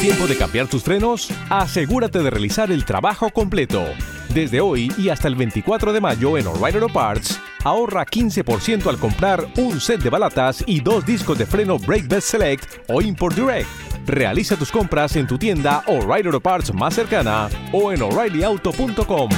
[0.00, 1.28] tiempo de cambiar tus frenos?
[1.50, 3.84] Asegúrate de realizar el trabajo completo.
[4.32, 8.98] Desde hoy y hasta el 24 de mayo en O'Reilly Auto Parts, ahorra 15% al
[8.98, 13.36] comprar un set de balatas y dos discos de freno Brake Best Select o Import
[13.36, 13.68] Direct.
[14.06, 19.28] Realiza tus compras en tu tienda O'Reilly Auto Parts más cercana o en o'ReillyAuto.com.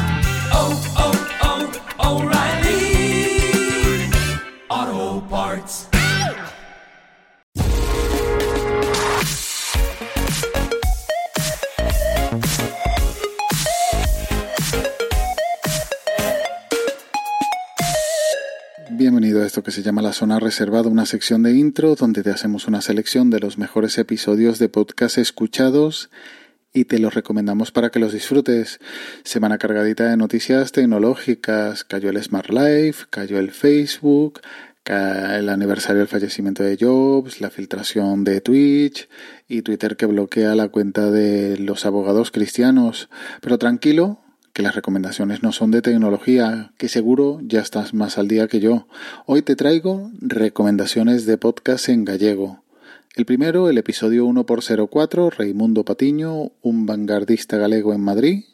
[19.32, 22.28] Bienvenido a esto que se llama La Zona Reservada, una sección de intro donde te
[22.28, 26.10] hacemos una selección de los mejores episodios de podcast escuchados
[26.74, 28.78] y te los recomendamos para que los disfrutes.
[29.24, 34.42] Semana cargadita de noticias tecnológicas, cayó el Smart Life, cayó el Facebook,
[34.84, 39.08] el aniversario del fallecimiento de Jobs, la filtración de Twitch
[39.48, 43.08] y Twitter que bloquea la cuenta de los abogados cristianos.
[43.40, 44.21] Pero tranquilo,
[44.52, 48.60] que las recomendaciones no son de tecnología, que seguro ya estás más al día que
[48.60, 48.86] yo.
[49.26, 52.62] Hoy te traigo recomendaciones de podcast en gallego.
[53.14, 58.44] El primero, el episodio 1x04, Raimundo Patiño, un vanguardista galego en Madrid,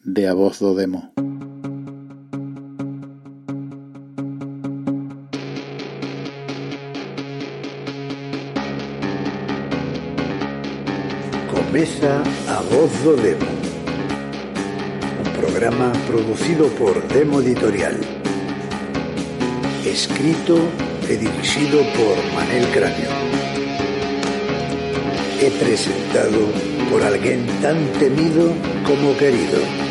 [0.00, 1.12] de A Voz do Demo.
[11.50, 13.75] Comeza a Voz do Demo
[15.46, 18.00] programa producido por Demo Editorial.
[19.84, 20.58] Escrito
[21.08, 23.10] e dirixido por Manel Cráneo
[25.38, 26.50] E presentado
[26.90, 28.50] por alguén tan temido
[28.82, 29.85] como querido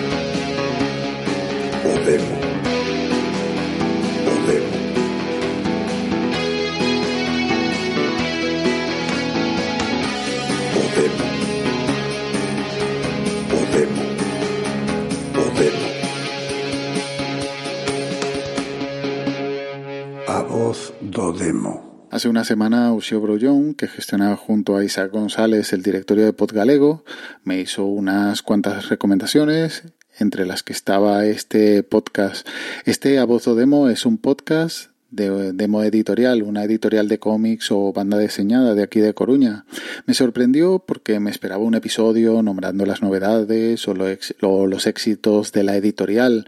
[21.02, 25.82] voz do Demo Hace una semana Uxio Brollón, que gestionaba junto a Isaac González el
[25.82, 27.04] directorio de Podgalego,
[27.44, 29.84] me hizo unas cuantas recomendaciones,
[30.18, 32.48] entre las que estaba este podcast.
[32.86, 37.72] Este A Voz do Demo es un podcast de demo editorial, una editorial de cómics
[37.72, 39.66] o banda diseñada de aquí de Coruña.
[40.06, 45.76] Me sorprendió porque me esperaba un episodio nombrando las novedades o los éxitos de la
[45.76, 46.48] editorial,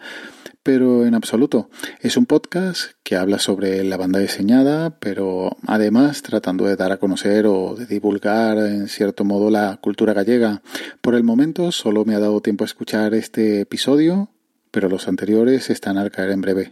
[0.68, 1.70] pero en absoluto.
[2.02, 6.98] Es un podcast que habla sobre la banda diseñada, pero además tratando de dar a
[6.98, 10.62] conocer o de divulgar en cierto modo la cultura gallega.
[11.00, 14.30] Por el momento solo me ha dado tiempo a escuchar este episodio,
[14.70, 16.72] pero los anteriores están al caer en breve.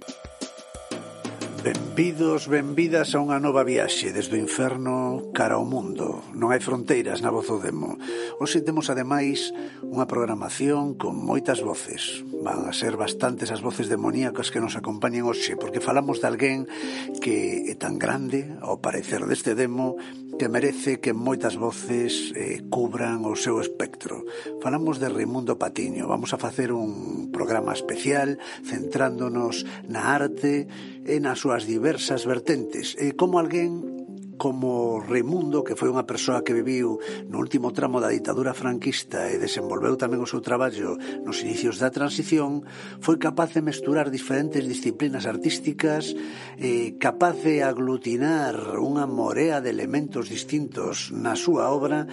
[1.65, 6.21] Benvidos, benvidas a unha nova viaxe desde o inferno cara ao mundo.
[6.37, 7.97] Non hai fronteiras na voz do demo.
[8.37, 9.49] Hoxe temos ademais
[9.81, 12.21] unha programación con moitas voces.
[12.45, 16.69] Van a ser bastantes as voces demoníacas que nos acompañen hoxe, porque falamos de alguén
[17.17, 19.97] que é tan grande, ao parecer deste demo,
[20.37, 24.21] que merece que moitas voces eh, cubran o seu espectro.
[24.61, 26.05] Falamos de Raimundo Patiño.
[26.05, 30.69] Vamos a facer un programa especial centrándonos na arte
[31.05, 32.97] e nas súas diversas vertentes.
[32.97, 33.95] E como alguén
[34.37, 36.99] como Raimundo, que foi unha persoa que viviu
[37.31, 41.91] no último tramo da ditadura franquista e desenvolveu tamén o seu traballo nos inicios da
[41.91, 42.67] transición,
[42.99, 46.13] foi capaz de mesturar diferentes disciplinas artísticas,
[46.59, 52.03] eh, capaz de aglutinar unha morea de elementos distintos na súa obra,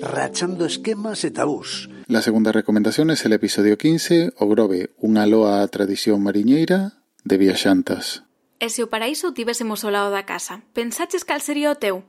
[0.00, 1.90] rachando esquemas e tabús.
[2.06, 7.36] La segunda recomendación es el episodio 15, O Grove, unha loa á tradición mariñeira, de
[7.36, 8.22] viaxantas.
[8.60, 12.04] E se o paraíso tivésemos ao lado da casa, pensaches cal sería o teu?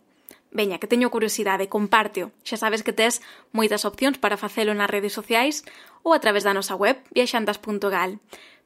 [0.52, 2.36] Veña, que teño curiosidade, compárteo.
[2.44, 3.24] Xa sabes que tes
[3.56, 5.64] moitas opcións para facelo nas redes sociais
[6.04, 8.20] ou a través da nosa web viaxantas.gal.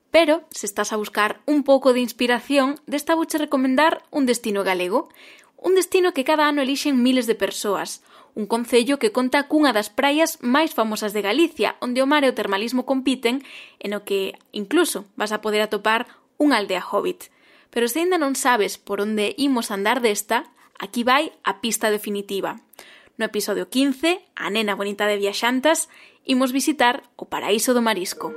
[0.10, 5.14] Pero, se estás a buscar un pouco de inspiración, desta vouche recomendar un destino galego.
[5.62, 8.02] Un destino que cada ano elixen miles de persoas,
[8.34, 12.32] un concello que conta cunha das praias máis famosas de Galicia, onde o mar e
[12.34, 13.46] o termalismo compiten,
[13.78, 16.10] e no que incluso vas a poder atopar
[16.40, 17.32] unha aldea hobbit.
[17.72, 20.48] Pero se ainda non sabes por onde imos andar desta,
[20.80, 22.64] aquí vai a pista definitiva.
[23.16, 25.88] No episodio 15, a nena bonita de viaxantas,
[26.24, 28.32] imos visitar o paraíso do marisco.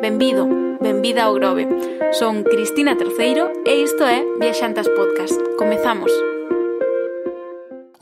[0.00, 0.44] Benvido,
[0.80, 1.68] benvida ao Grove.
[2.12, 5.36] Son Cristina Terceiro e isto é Viaxantas Podcast.
[5.56, 6.12] Comezamos.
[6.12, 6.33] Comezamos.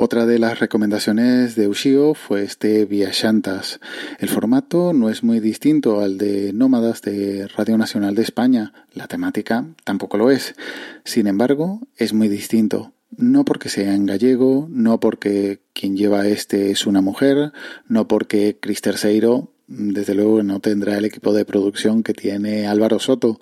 [0.05, 3.79] Otra de las recomendaciones de Ushio fue este Viajantas.
[4.19, 8.73] El formato no es muy distinto al de Nómadas de Radio Nacional de España.
[8.95, 10.57] La temática tampoco lo es.
[11.05, 12.93] Sin embargo, es muy distinto.
[13.17, 17.53] No porque sea en gallego, no porque quien lleva este es una mujer,
[17.87, 22.99] no porque Cris Terceiro desde luego no tendrá el equipo de producción que tiene Álvaro
[22.99, 23.41] Soto,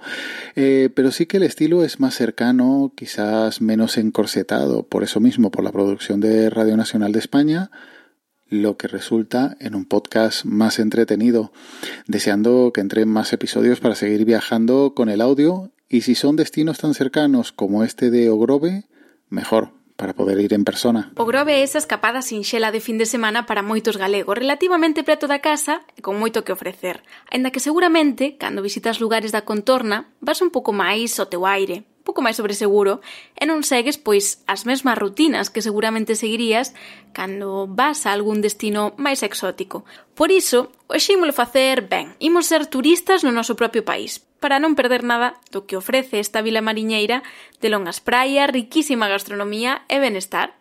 [0.54, 5.50] eh, pero sí que el estilo es más cercano, quizás menos encorsetado, por eso mismo,
[5.50, 7.70] por la producción de Radio Nacional de España,
[8.48, 11.52] lo que resulta en un podcast más entretenido,
[12.06, 16.78] deseando que entren más episodios para seguir viajando con el audio y si son destinos
[16.78, 18.84] tan cercanos como este de Ogrove,
[19.28, 21.12] mejor, para poder ir en persona.
[21.20, 25.28] O Grove é esa escapada sinxela de fin de semana para moitos galegos, relativamente preto
[25.28, 27.04] da casa e con moito que ofrecer.
[27.28, 31.84] Ainda que seguramente, cando visitas lugares da contorna, vas un pouco máis ao teu aire
[32.00, 33.04] un pouco máis sobre seguro
[33.36, 36.72] e non segues pois as mesmas rutinas que seguramente seguirías
[37.12, 39.84] cando vas a algún destino máis exótico.
[40.16, 42.16] Por iso, hoxe ímolo facer ben.
[42.24, 46.40] Imos ser turistas no noso propio país, para non perder nada do que ofrece esta
[46.40, 47.20] vila mariñeira
[47.60, 50.56] de longas praias, riquísima gastronomía e benestar.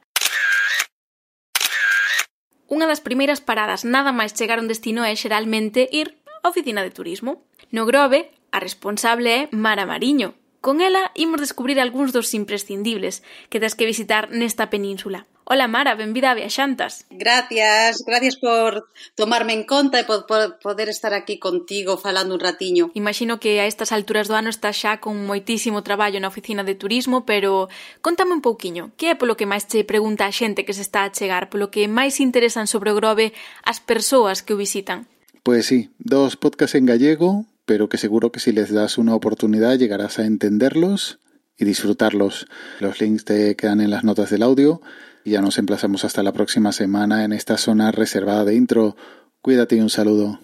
[2.67, 6.83] Unha das primeiras paradas nada máis chegar a un destino é xeralmente ir á oficina
[6.83, 7.47] de turismo.
[7.71, 13.63] No Grove, a responsable é Mara Mariño, Con ela imos descubrir algúns dos imprescindibles que
[13.63, 15.23] tes que visitar nesta península.
[15.51, 17.07] Ola Mara, benvida a Viaxantas.
[17.09, 18.85] Gracias, gracias por
[19.15, 22.91] tomarme en conta e por, por poder estar aquí contigo falando un ratiño.
[22.93, 26.77] Imagino que a estas alturas do ano estás xa con moitísimo traballo na oficina de
[26.77, 27.65] turismo, pero
[28.05, 31.01] contame un pouquiño, que é polo que máis che pregunta a xente que se está
[31.01, 33.33] a chegar, polo que máis interesan sobre o Grove
[33.65, 35.09] as persoas que o visitan?
[35.41, 39.77] Pois sí, dos podcast en gallego, pero que seguro que si les das una oportunidad
[39.77, 41.19] llegarás a entenderlos
[41.55, 42.47] y disfrutarlos.
[42.79, 44.81] Los links te quedan en las notas del audio
[45.23, 48.95] y ya nos emplazamos hasta la próxima semana en esta zona reservada de intro.
[49.43, 50.39] Cuídate y un saludo.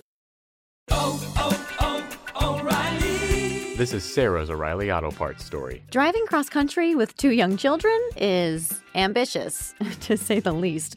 [3.76, 5.82] This is Sarah's O'Reilly Auto Parts story.
[5.90, 10.96] Driving cross country with two young children is ambitious, to say the least.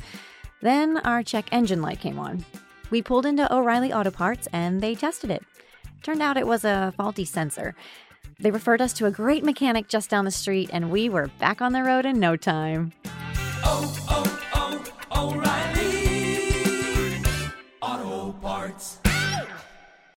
[0.60, 2.44] Then our check engine light came on.
[2.90, 5.42] We pulled into O'Reilly Auto Parts and they tested it.
[6.02, 7.74] Turned out it was a faulty sensor.
[8.40, 11.60] They referred us to a great mechanic just down the street, and we were back
[11.60, 12.92] on the road in no time.
[13.64, 14.07] oh.